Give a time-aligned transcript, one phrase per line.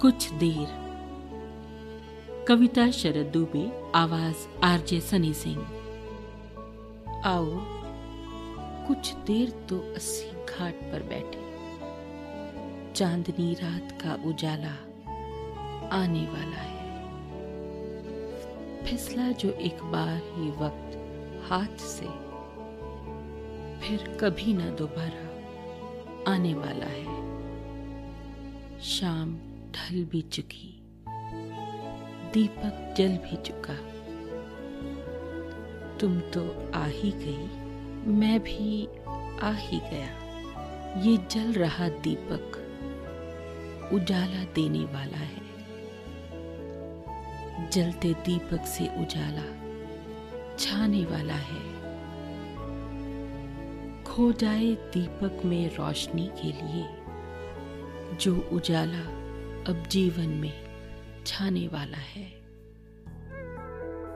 [0.00, 0.68] कुछ देर।
[2.48, 5.58] कविता शरद दुबे, आवाज़ आरजे सनी सिंह।
[7.24, 7.46] आओ,
[8.88, 11.40] कुछ देर तो अस्सी घाट पर बैठे।
[12.92, 14.72] चांदनी रात का उजाला
[15.88, 17.08] आने वाला है।
[18.84, 20.94] फिसला जो एक बार ही वक्त
[21.50, 22.06] हाथ से,
[23.80, 25.28] फिर कभी ना दोबारा
[26.32, 27.18] आने वाला है।
[28.80, 29.36] शाम
[29.72, 30.82] ढल भी चुकी।
[32.32, 33.74] दीपक जल भी चुका।
[35.98, 37.48] तुम तो आ ही गई,
[38.10, 38.88] मैं भी
[39.40, 40.28] आ ही गया।
[41.00, 42.58] ये जल रहा दीपक,
[43.92, 45.48] उजाला देने वाला है।
[47.70, 49.44] जलते दीपक से उजाला
[50.58, 51.78] छाने वाला है।
[54.04, 56.88] खो जाए दीपक में रोशनी के लिए,
[58.16, 59.17] जो उजाला
[59.68, 62.22] अब जीवन में छाने वाला है।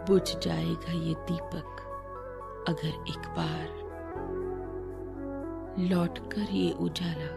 [0.06, 1.82] बुझ जाएगा ये दीपक
[2.68, 3.66] अगर एक बार।
[5.78, 7.28] लौट कर ये उजाला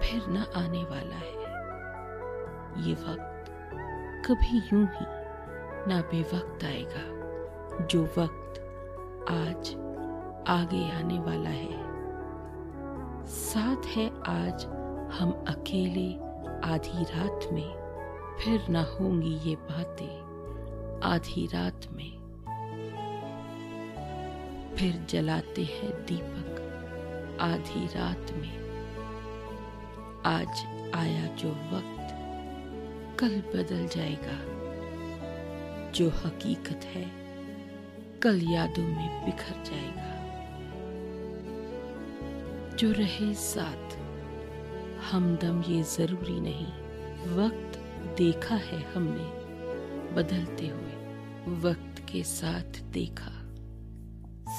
[0.00, 1.48] फिर न आने वाला है।
[2.88, 3.50] ये वक्त
[4.26, 5.06] कभी यूँ ही
[5.88, 8.60] ना बेवक्त आएगा, जो वक्त
[9.30, 9.74] आज
[10.48, 11.82] आगे आने वाला है।
[13.26, 14.64] साथ है आज
[15.20, 16.27] हम अकेले
[16.64, 17.88] आधी रात में
[18.40, 20.28] फिर ना होंगी ये बातें
[21.02, 22.18] आधी रात में।
[24.76, 26.54] फिर जलाते हैं दीपक
[27.40, 28.68] आधी रात में।
[30.26, 32.14] आज आया जो वक्त,
[33.18, 34.58] कल बदल जाएगा।
[35.90, 37.12] जो हकीकत है,
[38.22, 40.18] कल यादों में बिखर जाएगा।
[42.76, 44.07] जो रहे साथ
[45.02, 46.66] हमदम ये ज़रूरी नहीं।
[47.36, 47.78] वक्त
[48.18, 49.26] देखा है हमने,
[50.14, 53.32] बदलते हुए वक्त के साथ देखा।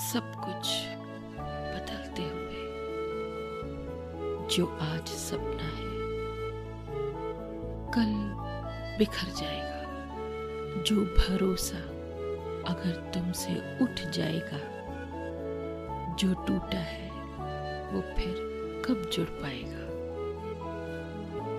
[0.03, 0.71] सब कुछ
[1.37, 2.67] बदलते हुए
[4.47, 5.91] जो आज सपना है,
[7.95, 8.13] कल
[8.97, 11.77] बिखर जाएगा। जो भरोसा
[12.67, 14.61] अगर तुमसे उठ जाएगा,
[16.15, 17.11] जो टूटा है
[17.91, 18.47] वो फिर
[18.85, 19.88] कब जुड़ पाएगा?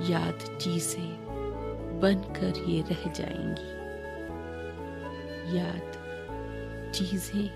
[0.01, 3.81] याद चीज़ें बनकर ये रह जाएँगी।
[5.59, 5.93] याद
[6.95, 7.51] चीज़ें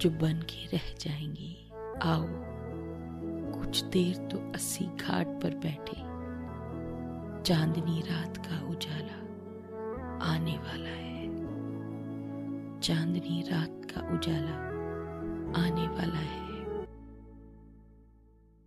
[0.00, 1.70] जो बन के रह जाएँगी।
[2.02, 2.26] आओ,
[3.58, 6.08] कुछ देर तो अस्सी घाट पर बैठे।
[7.42, 9.18] चांदनी रात का उजाला
[10.34, 11.18] आने वाला है।
[12.80, 14.56] चांदनी रात का उजाला
[15.62, 16.47] आने वाला है।